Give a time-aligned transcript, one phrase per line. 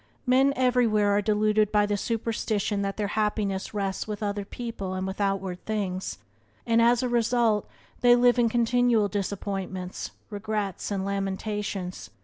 [0.25, 5.05] Men everywhere are deluded by the superstition that their happiness rests with other people and
[5.05, 6.17] with outward things,
[6.65, 7.67] and, as a result,
[7.99, 12.09] they live in continual disappointments, regrets, and lamentations.